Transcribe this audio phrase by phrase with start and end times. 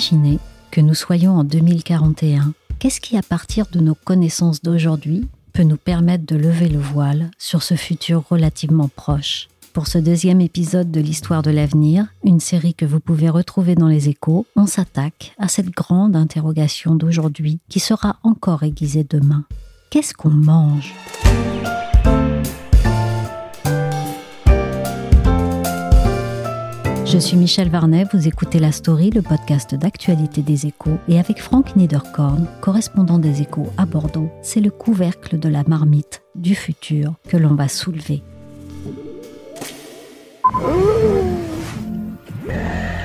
[0.00, 0.38] Imaginez
[0.70, 2.54] que nous soyons en 2041.
[2.78, 7.30] Qu'est-ce qui, à partir de nos connaissances d'aujourd'hui, peut nous permettre de lever le voile
[7.36, 9.48] sur ce futur relativement proche?
[9.74, 13.88] Pour ce deuxième épisode de l'Histoire de l'avenir, une série que vous pouvez retrouver dans
[13.88, 19.44] les échos, on s'attaque à cette grande interrogation d'aujourd'hui qui sera encore aiguisée demain.
[19.90, 20.94] Qu'est-ce qu'on mange?
[27.12, 31.42] Je suis Michel Varnet, vous écoutez La Story, le podcast d'actualité des échos, et avec
[31.42, 37.14] Franck Niederkorn, correspondant des échos à Bordeaux, c'est le couvercle de la marmite du futur
[37.26, 38.22] que l'on va soulever.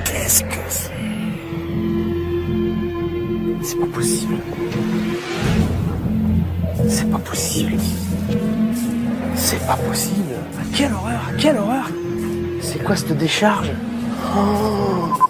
[0.04, 0.92] Qu'est-ce que c'est?
[3.64, 4.36] C'est pas possible.
[6.88, 7.74] C'est pas possible.
[9.34, 10.36] C'est pas possible.
[10.76, 11.90] Quelle horreur, quelle horreur?
[12.62, 13.72] C'est quoi cette décharge?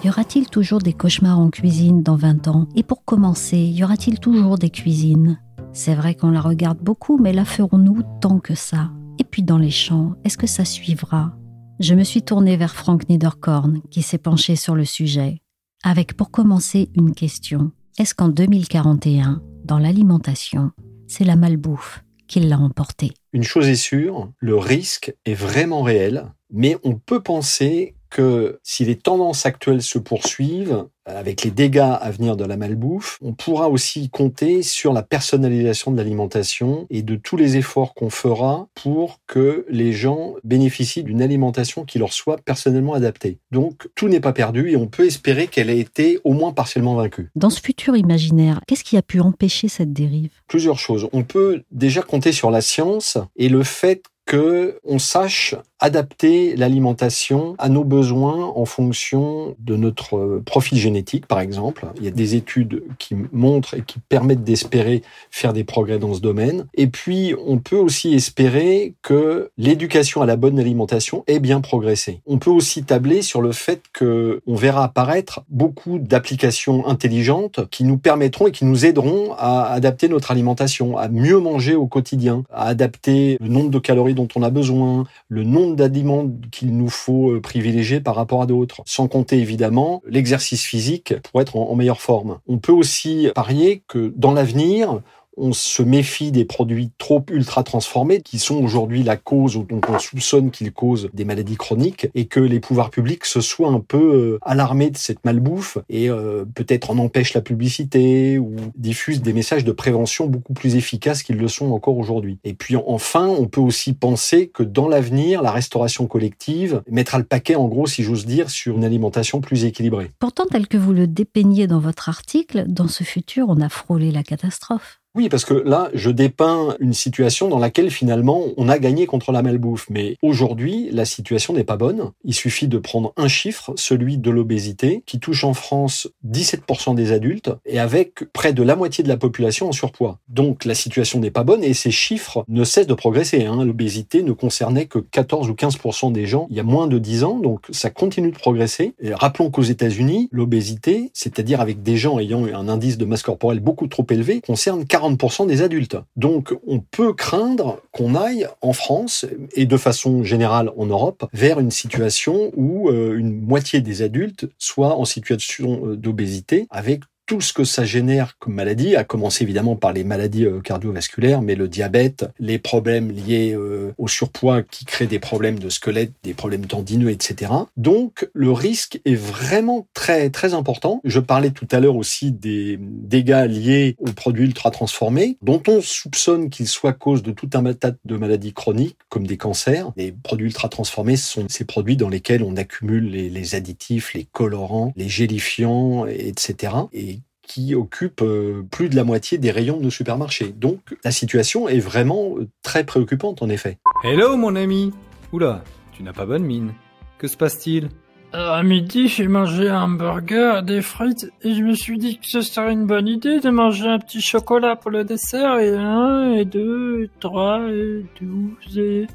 [0.04, 2.68] Y aura-t-il toujours des cauchemars en cuisine dans 20 ans?
[2.76, 5.40] Et pour commencer, y aura-t-il toujours des cuisines?
[5.74, 8.92] C'est vrai qu'on la regarde beaucoup, mais la ferons-nous tant que ça?
[9.20, 11.34] Et puis dans les champs, est-ce que ça suivra?
[11.80, 15.42] Je me suis tournée vers Frank Niederkorn, qui s'est penché sur le sujet,
[15.84, 17.72] avec pour commencer une question.
[17.98, 20.72] Est-ce qu'en 2041, dans l'alimentation,
[21.08, 26.31] c'est la malbouffe qui l'a emporté Une chose est sûre, le risque est vraiment réel,
[26.52, 32.10] mais on peut penser que si les tendances actuelles se poursuivent, avec les dégâts à
[32.12, 37.16] venir de la malbouffe, on pourra aussi compter sur la personnalisation de l'alimentation et de
[37.16, 42.38] tous les efforts qu'on fera pour que les gens bénéficient d'une alimentation qui leur soit
[42.44, 43.40] personnellement adaptée.
[43.52, 46.96] Donc tout n'est pas perdu et on peut espérer qu'elle ait été au moins partiellement
[46.96, 47.30] vaincue.
[47.36, 50.32] Dans ce futur imaginaire, qu'est-ce qui a pu empêcher cette dérive?
[50.48, 51.08] Plusieurs choses.
[51.14, 57.56] On peut déjà compter sur la science et le fait que on sache adapter l'alimentation
[57.59, 61.86] à nos besoins en fonction de notre profil génétique, par exemple.
[61.97, 66.13] Il y a des études qui montrent et qui permettent d'espérer faire des progrès dans
[66.13, 66.66] ce domaine.
[66.74, 72.22] Et puis, on peut aussi espérer que l'éducation à la bonne alimentation ait bien progressé.
[72.25, 77.84] On peut aussi tabler sur le fait que on verra apparaître beaucoup d'applications intelligentes qui
[77.84, 82.44] nous permettront et qui nous aideront à adapter notre alimentation, à mieux manger au quotidien,
[82.52, 86.90] à adapter le nombre de calories dont on a besoin, le nombre d'aliments qu'il nous
[86.90, 88.81] faut privilégier par rapport à d'autres.
[88.86, 92.40] Sans compter évidemment l'exercice physique pour être en, meilleure forme.
[92.48, 95.02] On peut aussi parier que dans l'avenir,
[95.38, 100.00] on se méfie des produits trop ultra transformés qui sont aujourd'hui la cause dont on
[100.00, 103.97] soupçonne qu'ils causent des maladies chroniques et que les pouvoirs publics se soient un peu
[103.97, 109.34] euh, alarmés de cette malbouffe et euh, peut-être en empêchent la publicité ou diffusent des
[109.34, 112.40] messages de prévention beaucoup plus efficaces qu'ils le sont encore aujourd'hui.
[112.44, 117.24] Et puis enfin, on peut aussi penser que dans l'avenir, la restauration collective mettra le
[117.24, 120.12] paquet en gros, si j'ose dire, sur une alimentation plus équilibrée.
[120.19, 124.12] Pourtant, tel que vous le dépeignez dans votre article, dans ce futur, on a frôlé
[124.12, 125.00] la catastrophe.
[125.16, 129.31] Oui, parce que là, je dépeins une situation dans laquelle finalement on a gagné contre
[129.31, 129.88] la malbouffe.
[129.90, 132.12] Mais aujourd'hui, la situation n'est pas bonne.
[132.26, 137.14] Il suffit de prendre un chiffre, celui de l'obésité, qui touche en France 17% des
[137.14, 140.20] adultes et avec près de la moitié de la population en surpoids.
[140.28, 143.46] Donc la situation n'est pas bonne et ces chiffres ne cessent de progresser.
[143.46, 143.64] Hein.
[143.64, 147.24] L'obésité ne concernait que 14 ou 15% des gens il y a moins de 10
[147.24, 148.96] ans, donc ça continue de progresser.
[149.00, 153.62] Et rappelons qu'aux États-Unis, l'obésité, c'est-à-dire avec des gens ayant un indice de masse corporelle
[153.62, 155.05] beaucoup trop élevé, concerne 40
[155.46, 155.98] des adultes.
[156.16, 161.60] Donc on peut craindre qu'on aille en France et de façon générale en Europe vers
[161.60, 167.42] une situation où euh, une moitié des adultes soient en situation euh, d'obésité avec tout
[167.42, 171.56] ce que ça génère comme maladie, à commencer évidemment par les maladies euh, cardiovasculaires, mais
[171.56, 176.33] le diabète, les problèmes liés euh, au surpoids qui créent des problèmes de squelette, des
[176.33, 177.51] problèmes tendineux, etc.
[177.77, 181.01] Donc le risque est vraiment très très important.
[181.04, 185.81] Je parlais tout à l'heure aussi des dégâts liés aux produits ultra transformés, dont on
[185.81, 189.92] soupçonne qu'ils soient cause de tout un tas de maladies chroniques comme des cancers.
[189.98, 194.94] Les produits ultra transformés sont ces produits dans lesquels on accumule les, additifs, les colorants,
[194.95, 196.74] les gélifiants, etc.
[196.94, 197.14] Et
[197.47, 200.53] qui occupe euh, plus de la moitié des rayons de nos supermarchés.
[200.56, 203.77] Donc la situation est vraiment euh, très préoccupante en effet.
[204.03, 204.94] Hello mon ami
[205.31, 205.63] Oula,
[205.94, 206.74] tu n'as pas bonne mine.
[207.18, 207.89] Que se passe-t-il?
[208.33, 212.25] Euh, À midi, j'ai mangé un burger, des frites, et je me suis dit que
[212.25, 216.33] ce serait une bonne idée de manger un petit chocolat pour le dessert, et un,
[216.33, 219.07] et deux, et trois, et douze, et...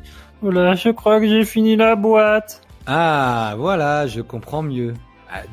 [0.42, 2.62] Voilà, je crois que j'ai fini la boîte.
[2.86, 4.94] Ah, voilà, je comprends mieux.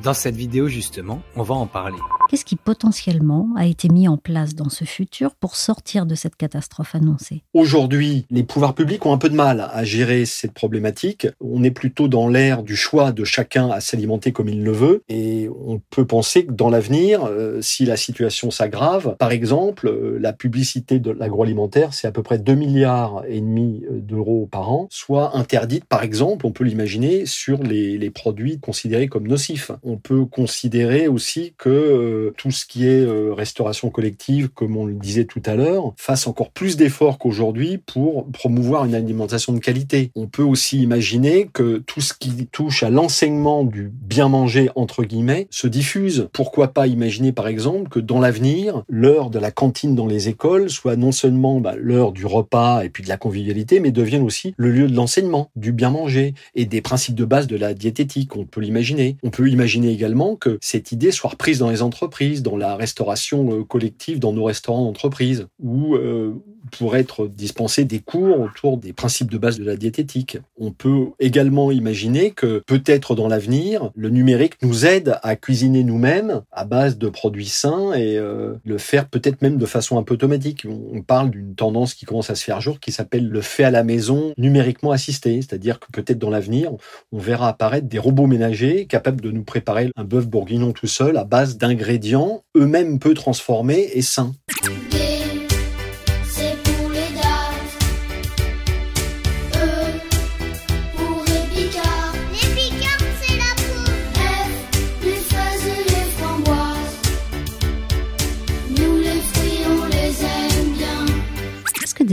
[0.02, 1.98] Dans cette vidéo, justement, on va en parler.
[2.28, 6.36] Qu'est-ce qui potentiellement a été mis en place dans ce futur pour sortir de cette
[6.36, 7.42] catastrophe annoncée?
[7.54, 11.26] Aujourd'hui, les pouvoirs publics ont un peu de mal à gérer cette problématique.
[11.40, 15.02] On est plutôt dans l'ère du choix de chacun à s'alimenter comme il le veut.
[15.08, 20.18] Et on peut penser que dans l'avenir, euh, si la situation s'aggrave, par exemple, euh,
[20.20, 24.70] la publicité de l'agroalimentaire, c'est à peu près 2 milliards et demi euh, d'euros par
[24.70, 29.67] an, soit interdite, par exemple, on peut l'imaginer, sur les, les produits considérés comme nocifs.
[29.82, 34.94] On peut considérer aussi que tout ce qui est euh, restauration collective, comme on le
[34.94, 40.10] disait tout à l'heure, fasse encore plus d'efforts qu'aujourd'hui pour promouvoir une alimentation de qualité.
[40.14, 45.04] On peut aussi imaginer que tout ce qui touche à l'enseignement du bien manger, entre
[45.04, 46.28] guillemets, se diffuse.
[46.32, 50.70] Pourquoi pas imaginer, par exemple, que dans l'avenir, l'heure de la cantine dans les écoles
[50.70, 54.54] soit non seulement bah, l'heure du repas et puis de la convivialité, mais devienne aussi
[54.56, 58.36] le lieu de l'enseignement, du bien manger et des principes de base de la diététique.
[58.36, 59.16] On peut l'imaginer.
[59.22, 63.64] On peut également que cette idée soit reprise dans les entreprises dans la restauration euh,
[63.64, 66.34] collective, dans nos restaurants d'entreprise, où euh,
[66.70, 70.38] pourraient être dispensés des cours autour des principes de base de la diététique.
[70.58, 76.42] On peut également imaginer que peut-être dans l'avenir, le numérique nous aide à cuisiner nous-mêmes
[76.52, 80.14] à base de produits sains et euh, le faire peut-être même de façon un peu
[80.14, 80.66] automatique.
[80.92, 83.70] On parle d'une tendance qui commence à se faire jour qui s'appelle le fait à
[83.70, 86.72] la maison numériquement assisté, c'est-à-dire que peut-être dans l'avenir,
[87.12, 91.16] on verra apparaître des robots ménagers capables de nous préparer un bœuf bourguignon tout seul
[91.16, 94.32] à base d'ingrédients eux-mêmes peu transformés et sains.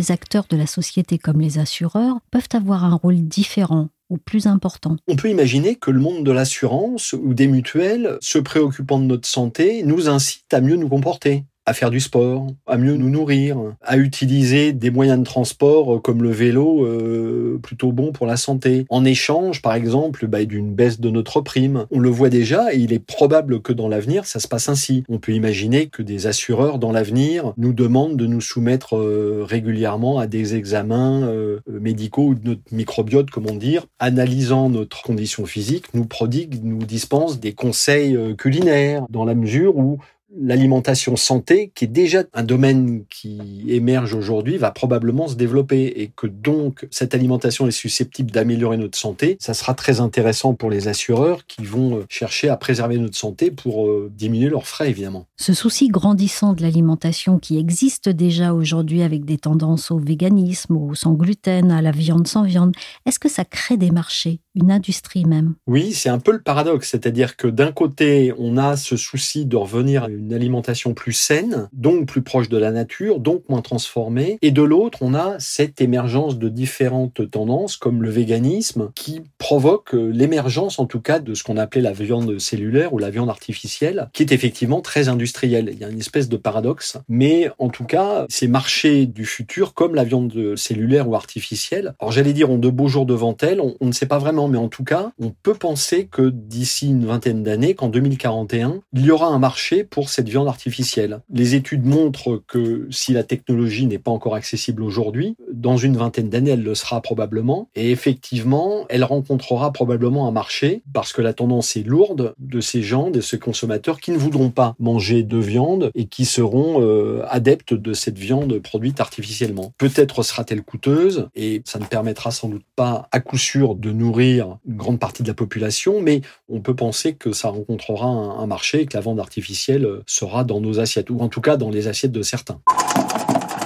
[0.06, 4.46] Des acteurs de la société comme les assureurs peuvent avoir un rôle différent ou plus
[4.46, 4.98] important.
[5.07, 9.28] On peut imaginer que le monde de l'assurance ou des mutuelles, se préoccupant de notre
[9.28, 13.57] santé, nous incite à mieux nous comporter à faire du sport, à mieux nous nourrir,
[13.81, 18.85] à utiliser des moyens de transport comme le vélo euh, plutôt bon pour la santé.
[18.89, 21.88] En échange, par exemple, bah, d'une baisse de notre prime.
[21.89, 25.03] On le voit déjà et il est probable que dans l'avenir, ça se passe ainsi.
[25.09, 30.19] On peut imaginer que des assureurs dans l'avenir nous demandent de nous soumettre euh, régulièrement
[30.19, 35.94] à des examens euh, médicaux ou de notre microbiote, comment dire, analysant notre condition physique,
[35.94, 39.97] nous prodigue, nous dispense des conseils culinaires dans la mesure où
[40.39, 46.11] l'alimentation santé, qui est déjà un domaine qui émerge aujourd'hui, va probablement se développer et
[46.15, 50.87] que donc cette alimentation est susceptible d'améliorer notre santé, ça sera très intéressant pour les
[50.87, 55.25] assureurs qui vont euh, chercher à préserver notre santé pour euh, diminuer leurs frais évidemment.
[55.37, 60.95] Ce souci grandissant de l'alimentation qui existe déjà aujourd'hui avec des tendances au véganisme, au
[60.95, 65.25] sans gluten, à la viande sans viande, est-ce que ça crée des marchés, une industrie
[65.25, 69.45] même Oui, c'est un peu le paradoxe, c'est-à-dire que d'un côté, on a ce souci
[69.45, 73.62] de revenir à une alimentation plus saine, donc plus proche de la nature, donc moins
[73.62, 74.38] transformée.
[74.42, 79.94] Et de l'autre, on a cette émergence de différentes tendances, comme le véganisme, qui provoque
[79.94, 84.09] l'émergence, en tout cas, de ce qu'on appelait la viande cellulaire ou la viande artificielle,
[84.14, 85.69] qui est effectivement très industrielle.
[85.71, 86.97] Il y a une espèce de paradoxe.
[87.09, 92.12] Mais en tout cas, ces marchés du futur, comme la viande cellulaire ou artificielle, alors
[92.12, 94.57] j'allais dire, ont de beaux jours devant elles, on, on ne sait pas vraiment, mais
[94.57, 99.11] en tout cas, on peut penser que d'ici une vingtaine d'années, qu'en 2041, il y
[99.11, 101.21] aura un marché pour cette viande artificielle.
[101.30, 106.30] Les études montrent que si la technologie n'est pas encore accessible aujourd'hui, dans une vingtaine
[106.30, 107.69] d'années, elle le sera probablement.
[107.75, 112.81] Et effectivement, elle rencontrera probablement un marché parce que la tendance est lourde de ces
[112.81, 117.23] gens, de ces consommateurs qui ne voudront pas manger de viande et qui seront euh,
[117.30, 119.73] adeptes de cette viande produite artificiellement.
[119.78, 124.34] Peut-être sera-t-elle coûteuse et ça ne permettra sans doute pas à coup sûr de nourrir
[124.35, 128.45] nourrir une grande partie de la population, mais on peut penser que ça rencontrera un,
[128.47, 131.69] marché et que la viande artificielle sera dans nos assiettes, ou en tout cas dans
[131.69, 132.59] les assiettes de certains.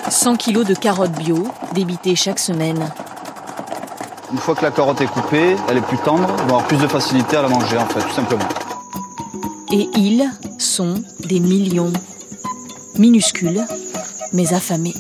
[0.09, 2.91] 100 kilos de carottes bio, débitées chaque semaine.
[4.31, 6.77] Une fois que la carotte est coupée, elle est plus tendre, on va avoir plus
[6.77, 8.47] de facilité à la manger en fait, tout simplement.
[9.71, 10.95] Et ils sont
[11.27, 11.93] des millions.
[12.97, 13.61] Minuscules,
[14.33, 14.95] mais affamés.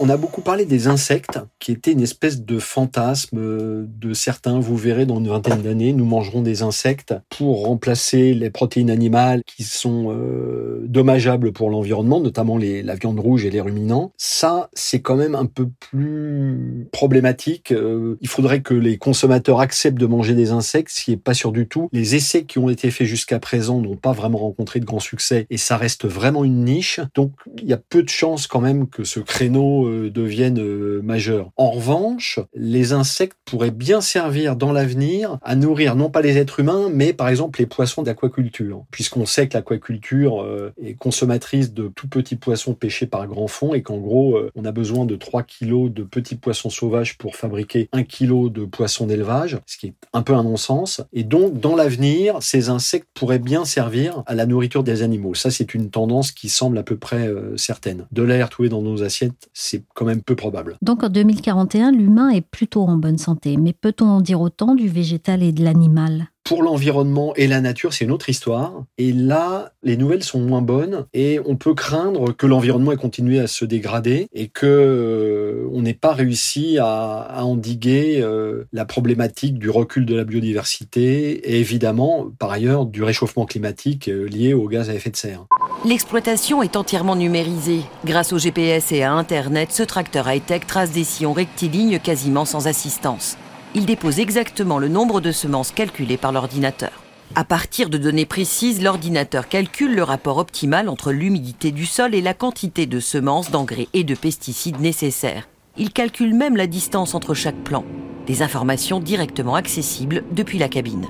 [0.00, 4.58] On a beaucoup parlé des insectes, qui étaient une espèce de fantasme de certains.
[4.58, 9.42] Vous verrez dans une vingtaine d'années, nous mangerons des insectes pour remplacer les protéines animales
[9.44, 14.12] qui sont euh, dommageables pour l'environnement, notamment les, la viande rouge et les ruminants.
[14.16, 17.72] Ça, c'est quand même un peu plus problématique.
[17.72, 21.34] Euh, il faudrait que les consommateurs acceptent de manger des insectes, ce qui n'est pas
[21.34, 21.90] sûr du tout.
[21.92, 25.46] Les essais qui ont été faits jusqu'à présent n'ont pas vraiment rencontré de grand succès
[25.50, 27.00] et ça reste vraiment une niche.
[27.14, 31.02] Donc, il y a peu de chances quand même que ce créneau euh, devienne euh,
[31.02, 31.50] majeur.
[31.58, 36.60] En revanche, les insectes pourraient bien servir dans l'avenir à nourrir non pas les êtres
[36.60, 41.88] humains, mais par exemple les poissons d'aquaculture, puisqu'on sait que l'aquaculture euh, est consommatrice de
[41.88, 45.42] tout petits poissons pêchés par grand fond et qu'en gros, on a besoin de 3
[45.42, 49.94] kilos de petits poissons sauvages pour fabriquer 1 kilo de poissons d'élevage, ce qui est
[50.12, 51.00] un peu un non-sens.
[51.12, 55.34] Et donc, dans l'avenir, ces insectes pourraient bien servir à la nourriture des animaux.
[55.34, 58.06] Ça, c'est une tendance qui semble à peu près certaine.
[58.12, 60.76] De l'air trouvé dans nos assiettes, c'est quand même peu probable.
[60.82, 61.08] Donc en
[61.48, 65.50] 2041, l'humain est plutôt en bonne santé, mais peut-on en dire autant du végétal et
[65.50, 66.28] de l'animal?
[66.48, 68.72] Pour l'environnement et la nature, c'est une autre histoire.
[68.96, 73.38] Et là, les nouvelles sont moins bonnes et on peut craindre que l'environnement ait continué
[73.38, 79.68] à se dégrader et que euh, n'ait pas réussi à, endiguer euh, la problématique du
[79.68, 84.88] recul de la biodiversité et évidemment, par ailleurs, du réchauffement climatique euh, lié au gaz
[84.88, 85.44] à effet de serre.
[85.84, 87.82] L'exploitation est entièrement numérisée.
[88.06, 92.66] Grâce au GPS et à Internet, ce tracteur high-tech trace des sillons rectilignes quasiment sans
[92.68, 93.36] assistance
[93.74, 97.02] il dépose exactement le nombre de semences calculées par l'ordinateur.
[97.34, 102.22] À partir de données précises, l'ordinateur calcule le rapport optimal entre l'humidité du sol et
[102.22, 105.48] la quantité de semences, d'engrais et de pesticides nécessaires.
[105.76, 107.84] Il calcule même la distance entre chaque plant.
[108.26, 111.06] Des informations directement accessibles depuis la cabine.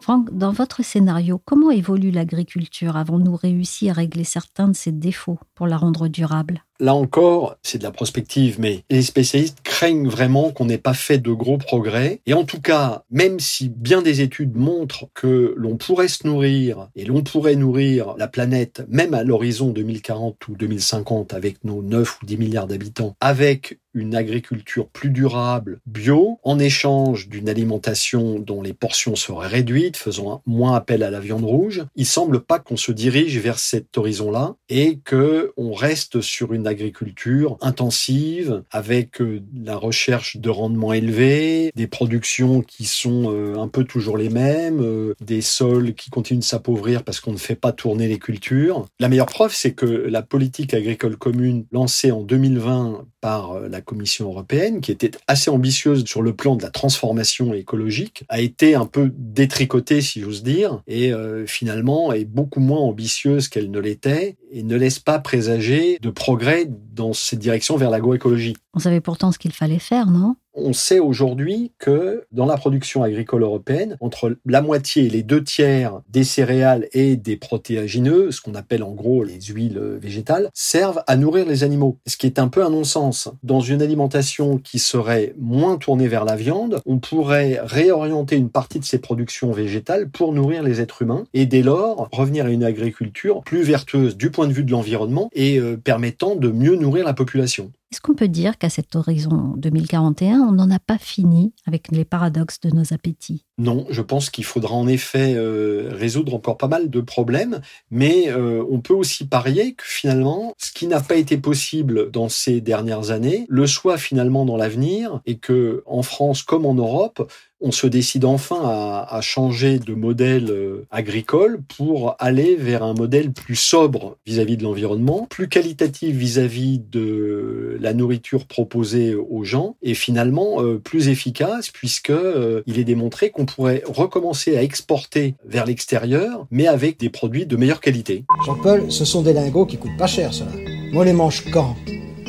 [0.00, 5.38] Franck, dans votre scénario, comment évolue l'agriculture Avons-nous réussi à régler certains de ses défauts
[5.54, 6.62] pour la rendre durable?
[6.80, 11.18] Là encore, c'est de la prospective, mais les spécialistes craignent vraiment qu'on n'ait pas fait
[11.18, 12.20] de gros progrès.
[12.26, 16.88] Et en tout cas, même si bien des études montrent que l'on pourrait se nourrir
[16.94, 22.18] et l'on pourrait nourrir la planète, même à l'horizon 2040 ou 2050 avec nos 9
[22.22, 28.62] ou 10 milliards d'habitants, avec une agriculture plus durable, bio, en échange d'une alimentation dont
[28.62, 32.76] les portions seraient réduites, faisant moins appel à la viande rouge, il semble pas qu'on
[32.76, 39.42] se dirige vers cet horizon-là et que on reste sur une agriculture intensive avec euh,
[39.64, 44.80] la recherche de rendements élevés, des productions qui sont euh, un peu toujours les mêmes,
[44.80, 48.86] euh, des sols qui continuent de s'appauvrir parce qu'on ne fait pas tourner les cultures.
[49.00, 54.26] La meilleure preuve, c'est que la politique agricole commune lancée en 2020 par la Commission
[54.26, 58.86] européenne, qui était assez ambitieuse sur le plan de la transformation écologique, a été un
[58.86, 61.12] peu détricotée, si j'ose dire, et
[61.46, 66.57] finalement est beaucoup moins ambitieuse qu'elle ne l'était et ne laisse pas présager de progrès
[66.66, 68.56] dans cette direction vers l'agroécologie.
[68.74, 70.36] On savait pourtant ce qu'il fallait faire, non?
[70.58, 75.42] On sait aujourd'hui que dans la production agricole européenne, entre la moitié et les deux
[75.42, 81.02] tiers des céréales et des protéagineux, ce qu'on appelle en gros les huiles végétales, servent
[81.06, 81.98] à nourrir les animaux.
[82.06, 83.28] Ce qui est un peu un non-sens.
[83.42, 88.78] Dans une alimentation qui serait moins tournée vers la viande, on pourrait réorienter une partie
[88.78, 92.64] de ces productions végétales pour nourrir les êtres humains et dès lors revenir à une
[92.64, 97.04] agriculture plus vertueuse du point de vue de l'environnement et euh, permettant de mieux nourrir
[97.04, 97.70] la population.
[97.90, 102.04] Est-ce qu'on peut dire qu'à cet horizon 2041, on n'en a pas fini avec les
[102.04, 103.46] paradoxes de nos appétits?
[103.56, 108.28] Non, je pense qu'il faudra en effet euh, résoudre encore pas mal de problèmes, mais
[108.28, 112.60] euh, on peut aussi parier que finalement, ce qui n'a pas été possible dans ces
[112.60, 117.72] dernières années, le soit finalement dans l'avenir, et que en France comme en Europe, on
[117.72, 118.60] se décide enfin
[119.08, 124.62] à, changer de modèle euh, agricole pour aller vers un modèle plus sobre vis-à-vis de
[124.62, 131.70] l'environnement, plus qualitatif vis-à-vis de la nourriture proposée aux gens et finalement euh, plus efficace
[131.70, 137.10] puisque euh, il est démontré qu'on pourrait recommencer à exporter vers l'extérieur mais avec des
[137.10, 138.24] produits de meilleure qualité.
[138.46, 140.52] Jean-Paul, ce sont des lingots qui coûtent pas cher cela.
[140.92, 141.76] Moi les mange quand?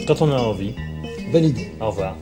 [0.08, 0.74] Quand on a envie.
[1.32, 1.72] Bonne idée.
[1.80, 2.18] Au revoir.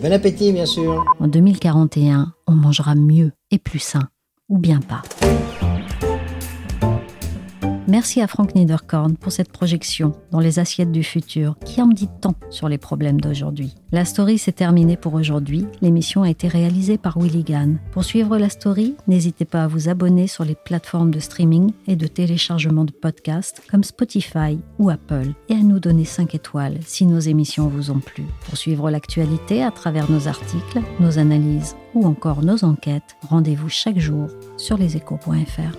[0.00, 1.04] Bon appétit, bien sûr.
[1.18, 4.08] En 2041, on mangera mieux et plus sain,
[4.48, 5.02] ou bien pas.
[7.88, 12.10] Merci à Frank Niederkorn pour cette projection dans les assiettes du futur qui en dit
[12.20, 13.74] tant sur les problèmes d'aujourd'hui.
[13.92, 15.64] La story s'est terminée pour aujourd'hui.
[15.80, 17.78] L'émission a été réalisée par Willy Gann.
[17.92, 21.96] Pour suivre la story, n'hésitez pas à vous abonner sur les plateformes de streaming et
[21.96, 27.06] de téléchargement de podcasts comme Spotify ou Apple et à nous donner 5 étoiles si
[27.06, 28.24] nos émissions vous ont plu.
[28.44, 33.98] Pour suivre l'actualité à travers nos articles, nos analyses ou encore nos enquêtes, rendez-vous chaque
[33.98, 34.28] jour
[34.58, 35.78] sur leséchos.fr.